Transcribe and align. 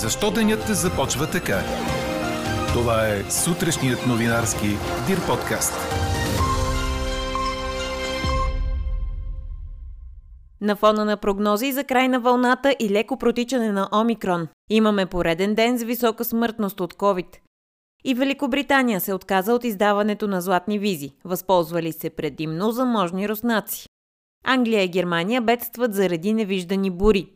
Защо 0.00 0.30
денят 0.30 0.66
започва 0.66 1.30
така? 1.30 1.62
Това 2.72 3.06
е 3.06 3.30
сутрешният 3.30 4.06
новинарски 4.06 4.66
Дир 5.06 5.26
подкаст. 5.26 5.72
На 10.60 10.76
фона 10.76 11.04
на 11.04 11.16
прогнози 11.16 11.72
за 11.72 11.84
край 11.84 12.08
на 12.08 12.20
вълната 12.20 12.76
и 12.80 12.90
леко 12.90 13.16
протичане 13.16 13.72
на 13.72 13.88
Омикрон, 13.94 14.48
имаме 14.70 15.06
пореден 15.06 15.54
ден 15.54 15.78
с 15.78 15.82
висока 15.82 16.24
смъртност 16.24 16.80
от 16.80 16.94
COVID. 16.94 17.36
И 18.04 18.14
Великобритания 18.14 19.00
се 19.00 19.14
отказа 19.14 19.54
от 19.54 19.64
издаването 19.64 20.28
на 20.28 20.40
златни 20.40 20.78
визи, 20.78 21.12
възползвали 21.24 21.92
се 21.92 22.10
предимно 22.10 22.70
заможни 22.70 23.28
руснаци. 23.28 23.86
Англия 24.44 24.82
и 24.82 24.88
Германия 24.88 25.42
бедстват 25.42 25.94
заради 25.94 26.32
невиждани 26.32 26.90
бури. 26.90 27.28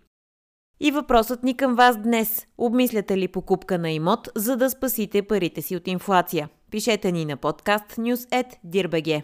И 0.80 0.90
въпросът 0.90 1.42
ни 1.42 1.56
към 1.56 1.74
вас 1.74 1.98
днес– 2.02 2.46
обмисляте 2.58 3.18
ли 3.18 3.28
покупка 3.28 3.78
на 3.78 3.90
имот, 3.90 4.28
за 4.36 4.56
да 4.56 4.70
спасите 4.70 5.22
парите 5.22 5.62
си 5.62 5.76
от 5.76 5.88
инфлация? 5.88 6.48
Пишете 6.70 7.12
ни 7.12 7.24
на 7.24 7.36
подкаст 7.36 7.84
news.dirbg. 7.84 9.22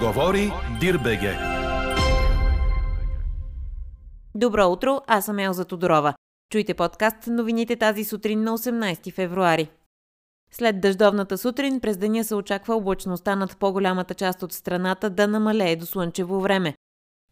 Говори 0.00 0.52
Дирбеге. 0.80 1.36
Добро 4.34 4.66
утро, 4.66 5.00
аз 5.06 5.24
съм 5.24 5.38
Елза 5.38 5.64
Тодорова. 5.64 6.14
Чуйте 6.52 6.74
подкаст 6.74 7.26
новините 7.26 7.76
тази 7.76 8.04
сутрин 8.04 8.42
на 8.42 8.58
18 8.58 9.12
февруари. 9.12 9.70
След 10.52 10.80
дъждовната 10.80 11.38
сутрин 11.38 11.80
през 11.80 11.96
деня 11.96 12.24
се 12.24 12.34
очаква 12.34 12.74
облачността 12.74 13.36
над 13.36 13.56
по-голямата 13.56 14.14
част 14.14 14.42
от 14.42 14.52
страната 14.52 15.10
да 15.10 15.28
намалее 15.28 15.76
до 15.76 15.86
слънчево 15.86 16.40
време. 16.40 16.74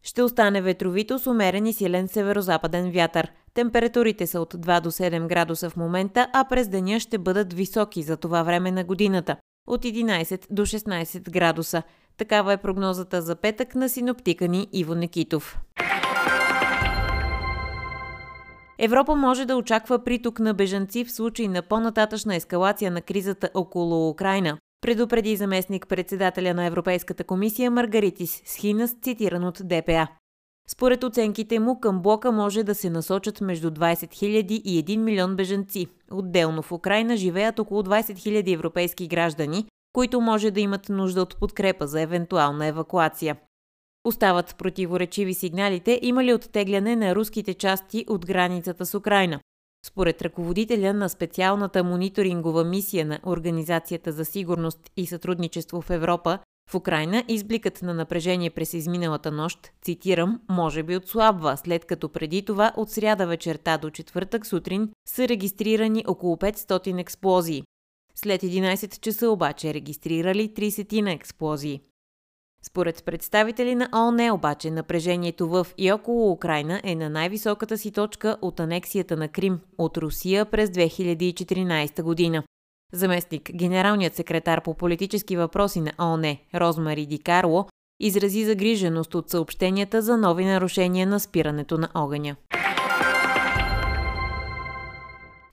Ще 0.02 0.23
остане 0.23 0.62
ветровито 0.62 1.19
с 1.19 1.27
умерен 1.27 1.66
и 1.66 1.73
силен 1.73 2.09
северо-западен 2.09 2.91
вятър. 2.91 3.33
Температурите 3.55 4.27
са 4.27 4.41
от 4.41 4.55
2 4.55 4.81
до 4.81 4.91
7 4.91 5.27
градуса 5.27 5.70
в 5.70 5.77
момента, 5.77 6.28
а 6.33 6.45
през 6.45 6.69
деня 6.69 7.00
ще 7.00 7.19
бъдат 7.19 7.53
високи 7.53 8.03
за 8.03 8.17
това 8.17 8.42
време 8.42 8.70
на 8.70 8.84
годината– 8.84 9.37
от 9.67 9.84
11 9.84 10.47
до 10.50 10.67
16 10.67 11.31
градуса. 11.31 11.83
Такава 12.17 12.53
е 12.53 12.56
прогнозата 12.56 13.22
за 13.22 13.37
петък 13.37 13.75
на 13.75 13.89
синоптика 13.89 14.48
ни 14.48 14.69
Иво 14.72 14.95
Некитов. 14.95 15.59
Европа 18.78 19.17
може 19.17 19.44
да 19.44 19.56
очаква 19.56 20.05
приток 20.05 20.41
на 20.41 20.55
бежанци 20.55 21.05
в 21.05 21.12
случай 21.12 21.48
на 21.48 21.62
по-нататъчна 21.62 22.37
ескалация 22.37 22.91
на 22.91 23.03
кризата 23.03 23.50
около 23.55 24.11
Украина, 24.11 24.59
предупреди 24.81 25.37
заместник 25.37 25.89
председателя 25.89 26.55
на 26.55 26.65
Европейската 26.65 27.25
комисия 27.25 27.71
Маргаритис 27.71 28.43
Схинас, 28.45 28.97
цитиран 29.03 29.45
от 29.45 29.61
ДПА. 29.65 30.09
Според 30.71 31.05
оценките 31.05 31.59
му 31.59 31.81
към 31.81 32.03
блока 32.03 32.33
може 32.33 32.62
да 32.62 32.75
се 32.75 32.91
насочат 32.91 33.41
между 33.41 33.71
20 33.71 33.95
000 33.95 34.53
и 34.53 34.84
1 34.84 34.97
милион 34.97 35.37
бежанци. 35.37 35.87
Отделно 36.11 36.62
в 36.62 36.73
Украина 36.73 37.17
живеят 37.17 37.59
около 37.59 37.83
20 37.83 38.03
000 38.03 38.55
европейски 38.55 39.09
граждани, 39.09 39.67
които 39.93 40.21
може 40.21 40.51
да 40.51 40.61
имат 40.61 40.89
нужда 40.89 41.23
от 41.23 41.37
подкрепа 41.41 41.87
за 41.87 42.01
евентуална 42.01 42.67
евакуация. 42.67 43.37
Остават 44.05 44.55
противоречиви 44.59 45.34
сигналите 45.34 45.99
има 46.03 46.25
ли 46.25 46.34
оттегляне 46.34 46.97
на 46.97 47.15
руските 47.15 47.55
части 47.55 48.05
от 48.09 48.27
границата 48.27 48.87
с 48.87 48.95
Украина. 48.95 49.41
Според 49.89 50.22
ръководителя 50.22 50.94
на 50.94 51.08
специалната 51.08 51.84
мониторингова 51.84 52.64
мисия 52.64 53.06
на 53.06 53.19
Организацията 53.27 54.12
за 54.12 54.25
сигурност 54.25 54.91
и 54.97 55.06
сътрудничество 55.06 55.81
в 55.81 55.91
Европа, 55.91 56.39
в 56.70 56.75
Украина 56.75 57.25
избликът 57.28 57.83
на 57.83 57.94
напрежение 57.94 58.50
през 58.50 58.75
изминалата 58.75 59.31
нощ, 59.31 59.72
цитирам, 59.83 60.41
може 60.50 60.83
би 60.83 60.97
отслабва, 60.97 61.56
след 61.56 61.84
като 61.84 62.09
преди 62.09 62.44
това 62.44 62.72
от 62.77 62.91
сряда 62.91 63.27
вечерта 63.27 63.78
до 63.78 63.91
четвъртък 63.91 64.47
сутрин 64.47 64.91
са 65.09 65.28
регистрирани 65.28 66.05
около 66.06 66.36
500 66.36 67.00
експлозии. 67.00 67.62
След 68.15 68.43
11 68.43 69.00
часа 69.00 69.31
обаче 69.31 69.75
регистрирали 69.75 70.55
30 70.55 71.00
на 71.00 71.12
експлозии. 71.12 71.81
Според 72.62 73.04
представители 73.04 73.74
на 73.74 73.88
ООН 73.94 74.32
обаче 74.32 74.70
напрежението 74.70 75.48
в 75.48 75.66
и 75.78 75.92
около 75.92 76.32
Украина 76.32 76.80
е 76.84 76.94
на 76.94 77.10
най-високата 77.10 77.78
си 77.78 77.92
точка 77.92 78.36
от 78.42 78.60
анексията 78.60 79.16
на 79.16 79.28
Крим 79.28 79.60
от 79.78 79.96
Русия 79.96 80.44
през 80.44 80.70
2014 80.70 82.02
година. 82.02 82.42
Заместник 82.92 83.50
генералният 83.54 84.14
секретар 84.14 84.62
по 84.62 84.74
политически 84.74 85.36
въпроси 85.36 85.80
на 85.80 85.92
ООН 86.00 86.36
Розмари 86.54 87.06
Ди 87.06 87.19
Карло 87.19 87.66
изрази 88.00 88.44
загриженост 88.44 89.14
от 89.14 89.30
съобщенията 89.30 90.02
за 90.02 90.16
нови 90.16 90.44
нарушения 90.44 91.06
на 91.06 91.20
спирането 91.20 91.78
на 91.78 91.88
огъня. 91.94 92.36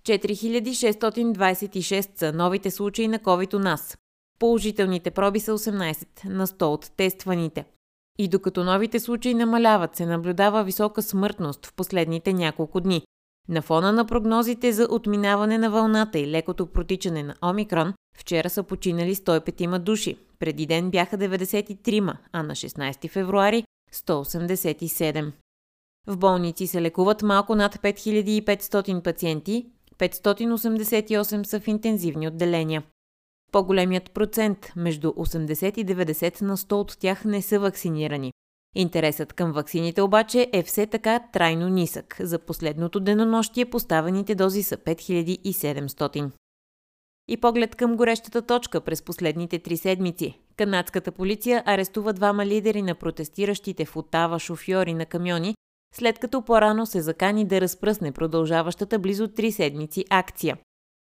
4626 0.06 2.20
са 2.20 2.34
новите 2.34 2.72
случаи 2.72 3.08
на 3.08 3.20
COVID 3.20 3.54
у 3.54 3.60
нас. 3.60 3.98
Положителните 4.40 5.12
проби 5.12 5.40
са 5.40 5.52
18 5.52 6.08
на 6.26 6.48
100 6.48 6.64
от 6.64 6.92
тестваните. 6.98 7.66
И 8.18 8.28
докато 8.28 8.64
новите 8.64 9.00
случаи 9.00 9.34
намаляват, 9.34 9.96
се 9.96 10.06
наблюдава 10.06 10.64
висока 10.64 11.02
смъртност 11.02 11.66
в 11.66 11.74
последните 11.74 12.34
няколко 12.34 12.82
дни. 12.82 13.02
На 13.50 13.62
фона 13.62 13.92
на 13.92 14.06
прогнозите 14.06 14.72
за 14.72 14.88
отминаване 14.90 15.58
на 15.58 15.70
вълната 15.70 16.20
и 16.20 16.28
лекото 16.28 16.68
протичане 16.68 17.24
на 17.24 17.36
Омикрон, 17.44 17.94
вчера 18.18 18.50
са 18.50 18.64
починали 18.64 19.16
105 19.16 19.80
души. 19.80 20.18
Преди 20.40 20.66
ден 20.66 20.90
бяха 20.90 21.18
93, 21.18 22.18
а 22.32 22.44
на 22.44 22.56
16 22.56 23.10
февруари 23.10 23.64
187. 23.94 25.32
В 26.08 26.18
болници 26.18 26.68
се 26.68 26.82
лекуват 26.82 27.22
малко 27.22 27.56
над 27.56 27.76
5500 27.76 29.02
пациенти, 29.02 29.66
588 29.98 31.44
са 31.44 31.60
в 31.60 31.68
интензивни 31.68 32.28
отделения. 32.28 32.84
По-големият 33.56 34.12
процент, 34.12 34.72
между 34.76 35.12
80 35.12 35.78
и 35.78 35.86
90 35.86 36.42
на 36.42 36.58
100 36.58 36.74
от 36.74 36.98
тях 37.00 37.26
не 37.26 37.42
са 37.42 37.60
вакцинирани. 37.60 38.34
Интересът 38.76 39.34
към 39.34 39.52
ваксините 39.52 40.02
обаче 40.02 40.50
е 40.54 40.64
все 40.64 40.86
така 40.88 41.20
трайно 41.34 41.70
нисък. 41.70 42.16
За 42.20 42.40
последното 42.40 43.00
денонощие 43.00 43.66
поставените 43.66 44.36
дози 44.36 44.64
са 44.64 44.78
5700. 44.78 46.32
И 47.28 47.38
поглед 47.38 47.76
към 47.76 47.96
горещата 47.96 48.42
точка 48.42 48.82
през 48.82 49.02
последните 49.02 49.60
три 49.60 49.78
седмици. 49.78 50.40
Канадската 50.58 51.12
полиция 51.12 51.64
арестува 51.66 52.14
двама 52.14 52.46
лидери 52.46 52.82
на 52.82 52.96
протестиращите 52.96 53.86
в 53.86 53.96
Отава 53.96 54.40
шофьори 54.40 54.94
на 54.94 55.06
камиони, 55.06 55.56
след 55.94 56.20
като 56.20 56.42
по-рано 56.42 56.86
се 56.86 57.02
закани 57.02 57.46
да 57.46 57.62
разпръсне 57.62 58.12
продължаващата 58.12 59.00
близо 59.00 59.28
три 59.28 59.52
седмици 59.52 60.06
акция. 60.10 60.58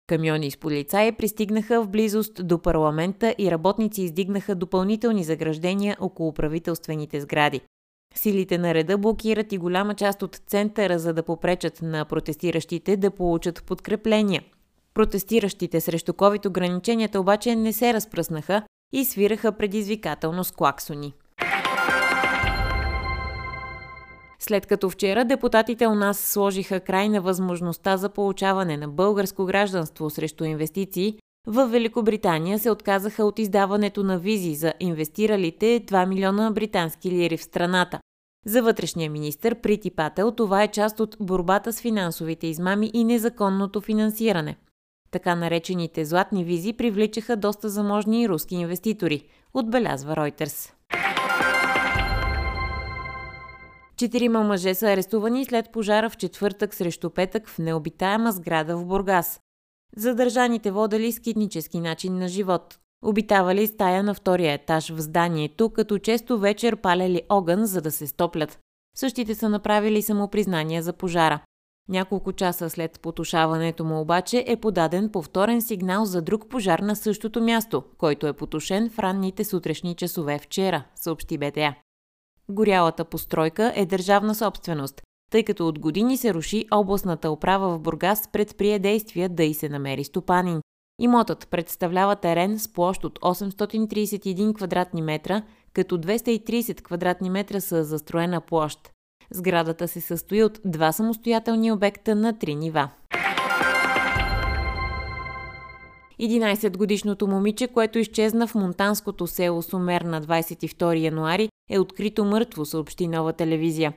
Камиони 0.09 0.51
с 0.51 0.57
полицаи 0.57 1.11
пристигнаха 1.11 1.83
в 1.83 1.89
близост 1.89 2.47
до 2.47 2.59
парламента 2.59 3.35
и 3.37 3.51
работници 3.51 4.01
издигнаха 4.01 4.55
допълнителни 4.55 5.23
заграждения 5.23 5.97
около 5.99 6.33
правителствените 6.33 7.21
сгради. 7.21 7.61
Силите 8.15 8.57
на 8.57 8.73
реда 8.73 8.97
блокират 8.97 9.51
и 9.51 9.57
голяма 9.57 9.95
част 9.95 10.23
от 10.23 10.35
центъра, 10.35 10.99
за 10.99 11.13
да 11.13 11.23
попречат 11.23 11.81
на 11.81 12.05
протестиращите 12.05 12.97
да 12.97 13.11
получат 13.11 13.63
подкрепления. 13.63 14.43
Протестиращите 14.93 15.81
срещу 15.81 16.11
COVID 16.11 16.45
ограниченията 16.45 17.19
обаче 17.19 17.55
не 17.55 17.73
се 17.73 17.93
разпръснаха 17.93 18.63
и 18.93 19.05
свираха 19.05 19.51
предизвикателно 19.51 20.43
с 20.43 20.51
клаксони. 20.51 21.13
След 24.49 24.65
като 24.65 24.89
вчера 24.89 25.25
депутатите 25.25 25.87
у 25.87 25.95
нас 25.95 26.19
сложиха 26.19 26.79
край 26.79 27.09
на 27.09 27.21
възможността 27.21 27.97
за 27.97 28.09
получаване 28.09 28.77
на 28.77 28.87
българско 28.87 29.45
гражданство 29.45 30.09
срещу 30.09 30.43
инвестиции, 30.43 31.17
в 31.47 31.67
Великобритания 31.67 32.59
се 32.59 32.71
отказаха 32.71 33.25
от 33.25 33.39
издаването 33.39 34.03
на 34.03 34.19
визи 34.19 34.55
за 34.55 34.73
инвестиралите 34.79 35.65
2 35.85 36.07
милиона 36.07 36.51
британски 36.51 37.11
лири 37.11 37.37
в 37.37 37.43
страната. 37.43 37.99
За 38.45 38.63
вътрешния 38.63 39.09
министр 39.09 39.55
Прити 39.55 39.91
Пател 39.91 40.31
това 40.31 40.63
е 40.63 40.67
част 40.67 40.99
от 40.99 41.17
борбата 41.19 41.73
с 41.73 41.81
финансовите 41.81 42.47
измами 42.47 42.91
и 42.93 43.03
незаконното 43.03 43.81
финансиране. 43.81 44.55
Така 45.11 45.35
наречените 45.35 46.05
златни 46.05 46.43
визи 46.43 46.73
привличаха 46.73 47.35
доста 47.35 47.69
заможни 47.69 48.29
руски 48.29 48.55
инвеститори, 48.55 49.23
отбелязва 49.53 50.15
Reuters. 50.15 50.71
Четирима 53.99 54.43
мъже 54.43 54.75
са 54.75 54.85
арестувани 54.85 55.45
след 55.45 55.71
пожара 55.71 56.09
в 56.09 56.17
четвъртък 56.17 56.73
срещу 56.73 57.09
петък 57.09 57.49
в 57.49 57.59
необитаема 57.59 58.31
сграда 58.31 58.77
в 58.77 58.85
Бургас. 58.85 59.39
Задържаните 59.97 60.71
водели 60.71 61.11
скитнически 61.11 61.79
начин 61.79 62.17
на 62.17 62.27
живот. 62.27 62.77
Обитавали 63.05 63.67
стая 63.67 64.03
на 64.03 64.13
втория 64.13 64.53
етаж 64.53 64.89
в 64.89 65.01
зданието, 65.01 65.69
като 65.69 65.97
често 65.97 66.39
вечер 66.39 66.75
палели 66.75 67.21
огън, 67.29 67.65
за 67.65 67.81
да 67.81 67.91
се 67.91 68.07
стоплят. 68.07 68.59
Същите 68.95 69.35
са 69.35 69.49
направили 69.49 70.01
самопризнания 70.01 70.83
за 70.83 70.93
пожара. 70.93 71.39
Няколко 71.89 72.33
часа 72.33 72.69
след 72.69 72.99
потушаването 72.99 73.83
му 73.83 74.01
обаче 74.01 74.43
е 74.47 74.55
подаден 74.55 75.09
повторен 75.09 75.61
сигнал 75.61 76.05
за 76.05 76.21
друг 76.21 76.49
пожар 76.49 76.79
на 76.79 76.95
същото 76.95 77.41
място, 77.41 77.83
който 77.97 78.27
е 78.27 78.33
потушен 78.33 78.89
в 78.89 78.99
ранните 78.99 79.43
сутрешни 79.43 79.95
часове 79.95 80.39
вчера, 80.39 80.83
съобщи 80.95 81.37
БТА. 81.37 81.75
Горялата 82.49 83.05
постройка 83.05 83.73
е 83.75 83.85
държавна 83.85 84.35
собственост. 84.35 85.01
тъй 85.31 85.43
като 85.43 85.67
от 85.67 85.79
години 85.79 86.17
се 86.17 86.33
руши 86.33 86.65
областната 86.71 87.31
управа 87.31 87.69
в 87.69 87.79
Бургас 87.79 88.31
предприе 88.31 88.79
действия 88.79 89.29
да 89.29 89.43
й 89.43 89.53
се 89.53 89.69
намери 89.69 90.03
стопанин. 90.03 90.61
Имотът 91.01 91.47
представлява 91.51 92.15
терен 92.15 92.59
с 92.59 92.73
площ 92.73 93.03
от 93.03 93.19
831 93.19 94.55
квадратни 94.55 95.01
метра, 95.01 95.41
като 95.73 95.97
230 95.97 96.81
квадратни 96.81 97.29
метра 97.29 97.61
са 97.61 97.83
застроена 97.83 98.41
площ. 98.41 98.89
Сградата 99.31 99.87
се 99.87 100.01
състои 100.01 100.43
от 100.43 100.59
два 100.65 100.91
самостоятелни 100.91 101.71
обекта 101.71 102.15
на 102.15 102.39
три 102.39 102.55
нива. 102.55 102.89
11-годишното 106.21 107.27
момиче, 107.27 107.67
което 107.67 107.99
изчезна 107.99 108.47
в 108.47 108.55
монтанското 108.55 109.27
село 109.27 109.61
Сумер 109.61 110.01
на 110.01 110.21
22 110.21 110.99
януари, 110.99 111.49
е 111.69 111.79
открито 111.79 112.25
мъртво, 112.25 112.65
съобщи 112.65 113.07
нова 113.07 113.33
телевизия. 113.33 113.93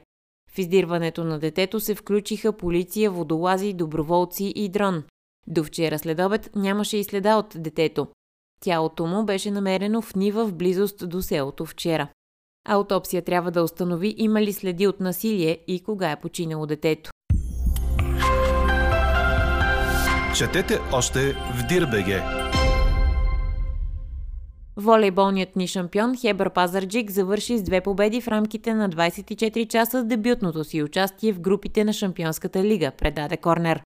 В 0.50 0.58
издирването 0.58 1.24
на 1.24 1.38
детето 1.38 1.80
се 1.80 1.94
включиха 1.94 2.52
полиция, 2.52 3.10
водолази, 3.10 3.72
доброволци 3.72 4.52
и 4.56 4.68
дрон. 4.68 5.04
До 5.46 5.64
вчера 5.64 5.98
след 5.98 6.20
обед 6.20 6.50
нямаше 6.56 6.96
и 6.96 7.04
следа 7.04 7.36
от 7.36 7.54
детето. 7.56 8.06
Тялото 8.60 9.06
му 9.06 9.24
беше 9.24 9.50
намерено 9.50 10.02
в 10.02 10.14
нива 10.14 10.46
в 10.46 10.54
близост 10.54 11.08
до 11.08 11.22
селото 11.22 11.66
вчера. 11.66 12.08
Аутопсия 12.68 13.22
трябва 13.22 13.50
да 13.50 13.62
установи 13.62 14.14
има 14.18 14.42
ли 14.42 14.52
следи 14.52 14.86
от 14.86 15.00
насилие 15.00 15.58
и 15.66 15.80
кога 15.80 16.10
е 16.10 16.20
починало 16.20 16.66
детето. 16.66 17.10
Четете 20.36 20.78
още 20.92 21.32
в 21.32 21.66
Дирбеге. 21.68 22.22
Волейболният 24.76 25.56
ни 25.56 25.66
шампион 25.66 26.16
Хебър 26.16 26.50
Пазарджик 26.50 27.10
завърши 27.10 27.58
с 27.58 27.62
две 27.62 27.80
победи 27.80 28.20
в 28.20 28.28
рамките 28.28 28.74
на 28.74 28.90
24 28.90 29.68
часа 29.68 30.00
с 30.00 30.04
дебютното 30.04 30.64
си 30.64 30.82
участие 30.82 31.32
в 31.32 31.40
групите 31.40 31.84
на 31.84 31.92
Шампионската 31.92 32.64
лига, 32.64 32.90
предаде 32.90 33.36
Корнер. 33.36 33.82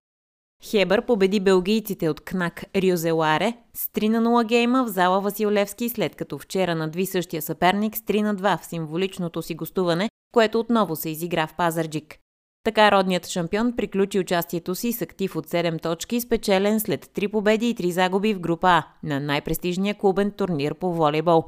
Хебър 0.64 1.06
победи 1.06 1.40
белгийците 1.40 2.08
от 2.08 2.20
КНАК 2.20 2.64
Рюзеларе 2.76 3.54
с 3.74 3.86
3 3.86 4.08
на 4.08 4.22
0 4.22 4.46
гейма 4.46 4.84
в 4.84 4.88
зала 4.88 5.20
Василевски, 5.20 5.88
след 5.88 6.16
като 6.16 6.38
вчера 6.38 6.74
надви 6.74 7.06
същия 7.06 7.42
съперник 7.42 7.96
с 7.96 8.00
3 8.00 8.22
на 8.22 8.36
2 8.36 8.60
в 8.62 8.66
символичното 8.66 9.42
си 9.42 9.54
гостуване, 9.54 10.08
което 10.32 10.60
отново 10.60 10.96
се 10.96 11.10
изигра 11.10 11.46
в 11.46 11.54
Пазарджик. 11.54 12.18
Така 12.66 12.92
родният 12.92 13.26
шампион 13.26 13.72
приключи 13.76 14.18
участието 14.18 14.74
си 14.74 14.92
с 14.92 15.02
актив 15.02 15.36
от 15.36 15.46
7 15.46 15.82
точки, 15.82 16.20
спечелен 16.20 16.80
след 16.80 17.06
3 17.06 17.30
победи 17.30 17.70
и 17.70 17.74
3 17.74 17.90
загуби 17.90 18.34
в 18.34 18.40
група 18.40 18.68
А 18.68 18.84
на 19.02 19.20
най-престижния 19.20 19.94
клубен 19.94 20.30
турнир 20.30 20.74
по 20.74 20.94
волейбол. 20.94 21.44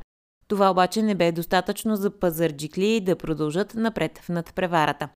Това 0.49 0.71
обаче 0.71 1.03
не 1.03 1.15
бе 1.15 1.33
достатъчно 1.33 1.97
за 1.97 2.11
пазарджикли 2.11 3.01
да 3.01 3.17
продължат 3.17 3.75
напред 3.75 4.19
в 4.19 4.29
надпреварата. 4.29 5.09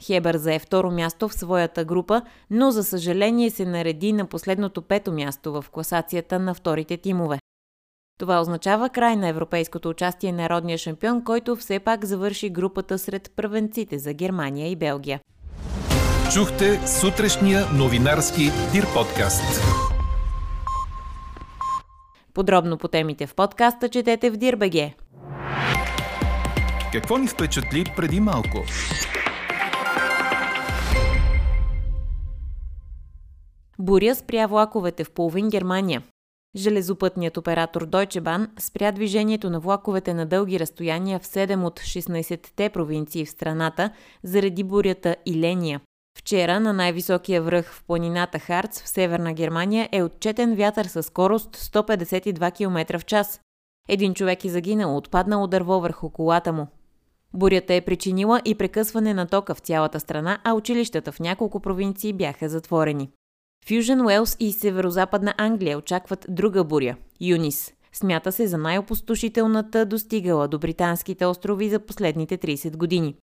Хебър 0.00 0.36
зае 0.36 0.58
второ 0.58 0.90
място 0.90 1.28
в 1.28 1.34
своята 1.34 1.84
група, 1.84 2.22
но 2.50 2.70
за 2.70 2.84
съжаление 2.84 3.50
се 3.50 3.64
нареди 3.64 4.12
на 4.12 4.26
последното 4.26 4.82
пето 4.82 5.12
място 5.12 5.52
в 5.52 5.64
класацията 5.70 6.38
на 6.38 6.54
вторите 6.54 6.96
тимове. 6.96 7.38
Това 8.18 8.40
означава 8.40 8.88
край 8.88 9.16
на 9.16 9.28
европейското 9.28 9.88
участие 9.88 10.32
на 10.32 10.48
родния 10.48 10.78
шампион, 10.78 11.24
който 11.24 11.56
все 11.56 11.78
пак 11.78 12.04
завърши 12.04 12.50
групата 12.50 12.98
сред 12.98 13.32
първенците 13.36 13.98
за 13.98 14.12
Германия 14.12 14.70
и 14.70 14.76
Белгия. 14.76 15.20
Чухте 16.34 16.86
сутрешния 16.86 17.66
новинарски 17.74 18.42
Дир 18.72 18.84
подкаст. 18.94 19.62
Подробно 22.34 22.78
по 22.78 22.88
темите 22.88 23.26
в 23.26 23.34
подкаста 23.34 23.88
четете 23.88 24.30
в 24.30 24.36
Дирбеге. 24.36 24.94
Какво 26.92 27.18
ни 27.18 27.26
впечатли 27.26 27.84
преди 27.96 28.20
малко? 28.20 28.64
Буря 33.78 34.14
спря 34.14 34.46
влаковете 34.46 35.04
в 35.04 35.10
половин 35.10 35.48
Германия. 35.48 36.02
Железопътният 36.56 37.36
оператор 37.36 37.86
Deutsche 37.86 38.20
Bahn 38.20 38.60
спря 38.60 38.92
движението 38.92 39.50
на 39.50 39.60
влаковете 39.60 40.14
на 40.14 40.26
дълги 40.26 40.60
разстояния 40.60 41.18
в 41.18 41.26
7 41.26 41.64
от 41.64 41.80
16-те 41.80 42.68
провинции 42.68 43.24
в 43.24 43.30
страната 43.30 43.90
заради 44.22 44.64
бурята 44.64 45.16
Иления. 45.26 45.80
Вчера 46.18 46.60
на 46.60 46.72
най-високия 46.72 47.42
връх 47.42 47.72
в 47.72 47.84
планината 47.86 48.38
Харц 48.38 48.82
в 48.82 48.88
северна 48.88 49.32
Германия 49.32 49.88
е 49.92 50.02
отчетен 50.02 50.54
вятър 50.54 50.84
със 50.84 51.06
скорост 51.06 51.56
152 51.56 52.56
км 52.56 52.98
в 52.98 53.04
час. 53.04 53.40
Един 53.88 54.14
човек 54.14 54.44
е 54.44 54.48
загинал, 54.48 54.96
отпаднало 54.96 55.46
дърво 55.46 55.80
върху 55.80 56.10
колата 56.10 56.52
му. 56.52 56.66
Бурята 57.34 57.74
е 57.74 57.80
причинила 57.80 58.40
и 58.44 58.54
прекъсване 58.54 59.14
на 59.14 59.26
тока 59.26 59.54
в 59.54 59.58
цялата 59.58 60.00
страна, 60.00 60.38
а 60.44 60.54
училищата 60.54 61.12
в 61.12 61.20
няколко 61.20 61.60
провинции 61.60 62.12
бяха 62.12 62.48
затворени. 62.48 63.10
Фюжен 63.68 64.00
Уелс 64.00 64.36
и 64.40 64.52
северо-западна 64.52 65.34
Англия 65.38 65.78
очакват 65.78 66.26
друга 66.28 66.64
буря– 66.64 66.96
Юнис. 67.20 67.72
Смята 67.92 68.32
се 68.32 68.46
за 68.46 68.58
най-опустошителната 68.58 69.86
достигала 69.86 70.48
до 70.48 70.58
британските 70.58 71.26
острови 71.26 71.68
за 71.68 71.78
последните 71.78 72.38
30 72.38 72.76
години. 72.76 73.16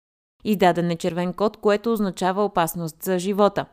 Издаден 0.45 0.91
е 0.91 0.95
червен 0.95 1.33
код, 1.33 1.57
което 1.57 1.93
означава 1.93 2.45
опасност 2.45 3.03
за 3.03 3.19
живота. 3.19 3.65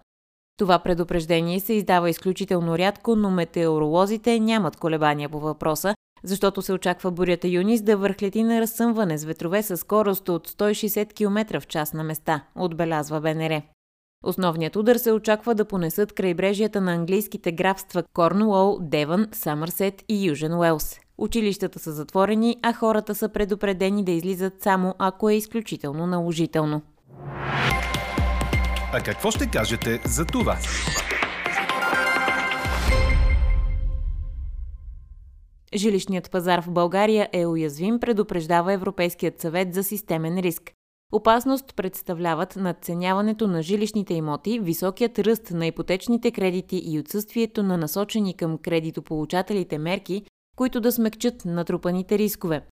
Това 0.57 0.79
предупреждение 0.79 1.61
се 1.61 1.73
издава 1.73 2.11
изключително 2.11 2.79
рядко, 2.79 3.17
но 3.17 3.31
метеоролозите 3.31 4.41
нямат 4.41 4.77
колебания 4.77 5.29
по 5.29 5.41
въпроса, 5.41 5.95
защото 6.25 6.63
се 6.63 6.73
очаква 6.73 7.11
бурята 7.11 7.49
Юнис 7.49 7.83
да 7.83 7.97
върхлети 7.97 8.43
на 8.43 8.61
разсъмване 8.61 9.19
с 9.19 9.25
ветрове 9.25 9.63
със 9.63 9.81
скорост 9.81 10.29
от 10.29 10.49
160 10.49 11.13
км 11.13 11.61
в 11.61 11.67
час 11.67 11.93
на 11.93 12.05
места, 12.05 12.45
отбелязва 12.55 13.21
БНР. 13.21 13.63
Основният 14.25 14.77
удар 14.77 14.97
се 14.97 15.13
очаква 15.13 15.55
да 15.55 15.65
понесат 15.65 16.13
крайбрежията 16.13 16.81
на 16.81 16.93
английските 16.93 17.53
графства 17.53 18.03
Корнуол, 18.15 18.79
Девън, 18.81 19.29
Самърсет 19.33 20.05
и 20.09 20.27
Южен 20.29 20.55
Уелс. 20.55 21.01
Училищата 21.21 21.79
са 21.79 21.93
затворени, 21.93 22.57
а 22.63 22.73
хората 22.73 23.15
са 23.15 23.29
предупредени 23.29 24.05
да 24.05 24.13
излизат 24.13 24.63
само 24.63 24.95
ако 24.99 25.31
е 25.31 25.35
изключително 25.35 26.07
наложително. 26.07 26.83
А 28.93 29.01
какво 29.05 29.31
ще 29.31 29.51
кажете 29.51 30.01
за 30.07 30.25
това? 30.25 30.57
Жилищният 35.75 36.31
пазар 36.31 36.63
в 36.63 36.71
България 36.71 37.29
е 37.33 37.47
уязвим, 37.47 38.01
предупреждава 38.01 38.73
Европейският 38.73 39.41
съвет 39.41 39.75
за 39.75 39.85
системен 39.85 40.39
риск. 40.39 40.73
Опасност 41.13 41.77
представляват 41.77 42.57
надценяването 42.57 43.49
на 43.49 43.63
жилищните 43.63 44.15
имоти, 44.15 44.61
високият 44.61 45.19
ръст 45.19 45.51
на 45.51 45.67
ипотечните 45.67 46.31
кредити 46.31 46.83
и 46.85 46.99
отсъствието 46.99 47.63
на 47.63 47.77
насочени 47.77 48.35
към 48.35 48.59
кредитополучателите 48.59 49.79
мерки, 49.79 50.25
които 50.61 50.81
да 50.81 50.93
смекчат 50.93 51.45
натрупаните 51.45 52.19
рискове. 52.19 52.63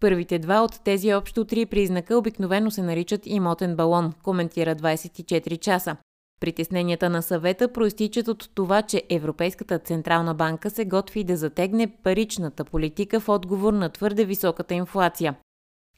Първите 0.00 0.38
два 0.38 0.60
от 0.60 0.80
тези 0.84 1.14
общо 1.14 1.44
три 1.44 1.66
признака 1.66 2.18
обикновено 2.18 2.70
се 2.70 2.82
наричат 2.82 3.26
имотен 3.26 3.76
балон, 3.76 4.12
коментира 4.22 4.76
24 4.76 5.58
часа. 5.58 5.96
Притесненията 6.40 7.10
на 7.10 7.22
съвета 7.22 7.72
проистичат 7.72 8.28
от 8.28 8.50
това, 8.54 8.82
че 8.82 9.02
Европейската 9.10 9.78
Централна 9.78 10.34
банка 10.34 10.70
се 10.70 10.84
готви 10.84 11.24
да 11.24 11.36
затегне 11.36 11.86
паричната 12.02 12.64
политика 12.64 13.20
в 13.20 13.28
отговор 13.28 13.72
на 13.72 13.88
твърде 13.88 14.24
високата 14.24 14.74
инфлация. 14.74 15.34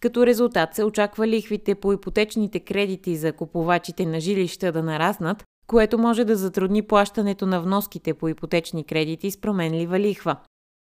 Като 0.01 0.27
резултат 0.27 0.75
се 0.75 0.85
очаква 0.85 1.29
лихвите 1.29 1.75
по 1.75 1.93
ипотечните 1.93 2.61
кредити 2.61 3.17
за 3.17 3.33
купувачите 3.33 4.07
на 4.07 4.21
жилища 4.21 4.73
да 4.73 4.83
нараснат, 4.83 5.45
което 5.67 5.99
може 5.99 6.25
да 6.25 6.37
затрудни 6.37 6.83
плащането 6.83 7.47
на 7.47 7.61
вноските 7.61 8.15
по 8.15 8.29
ипотечни 8.29 8.85
кредити 8.85 9.31
с 9.31 9.41
променлива 9.41 10.01
лихва. 10.01 10.37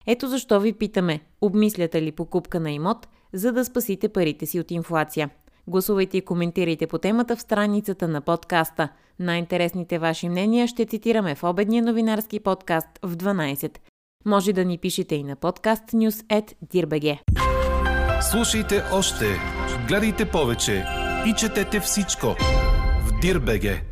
Ето 0.07 0.29
защо 0.29 0.61
ви 0.61 0.73
питаме, 0.73 1.21
обмисляте 1.41 2.03
ли 2.03 2.13
покупка 2.13 2.61
на 2.61 2.71
имот, 2.71 3.09
за 3.33 3.53
да 3.53 3.65
спасите 3.65 4.09
парите 4.09 4.47
си 4.47 4.61
от 4.61 4.71
инфлация. 4.71 5.31
Гласувайте 5.67 6.19
и 6.19 6.25
коментирайте 6.25 6.87
по 6.87 6.99
темата 6.99 7.37
в 7.37 7.41
страницата 7.41 8.09
на 8.09 8.21
подкаста. 8.21 8.89
Най-интересните 9.19 9.99
ваши 9.99 10.29
мнения 10.29 10.67
ще 10.67 10.87
цитираме 10.87 11.35
в 11.35 11.45
обедния 11.45 11.83
новинарски 11.83 12.41
подкаст 12.41 12.89
в 13.03 13.17
12. 13.17 13.79
Може 14.27 14.53
да 14.53 14.65
ни 14.65 14.79
пишете 14.79 15.15
и 15.15 15.25
на 15.25 15.37
podcastnews.dirbg. 15.37 17.19
Слушайте 18.31 18.83
още, 18.93 19.25
гледайте 19.89 20.31
повече 20.31 20.85
и 21.27 21.35
четете 21.39 21.81
всичко 21.81 22.27
в 23.07 23.21
Дирбеге. 23.21 23.92